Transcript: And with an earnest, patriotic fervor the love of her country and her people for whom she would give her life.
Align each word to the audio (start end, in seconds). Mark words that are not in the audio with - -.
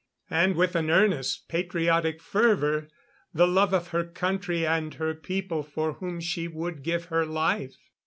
And 0.31 0.55
with 0.55 0.75
an 0.75 0.89
earnest, 0.89 1.47
patriotic 1.47 2.23
fervor 2.23 2.87
the 3.35 3.45
love 3.45 3.71
of 3.71 3.89
her 3.89 4.03
country 4.03 4.65
and 4.65 4.91
her 4.95 5.13
people 5.13 5.61
for 5.61 5.93
whom 5.93 6.19
she 6.19 6.47
would 6.47 6.81
give 6.81 7.05
her 7.13 7.23
life. 7.23 7.75